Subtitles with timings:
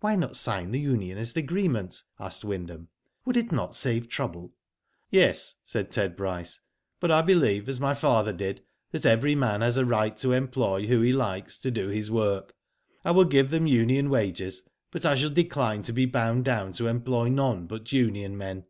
[0.00, 2.88] "Why not sign the unionist agreement?'* asked Wyndham.
[3.06, 4.54] '* Would it not save trouble?''"
[5.10, 6.62] Yes," said Ted Bryce;
[6.98, 8.62] but I believe, as my father did,
[8.92, 12.54] that every man has a right to employ who he likes to do his work.
[13.04, 16.86] I will give them union wages; but I shall decline to be bound down to
[16.86, 18.64] employ none but union men."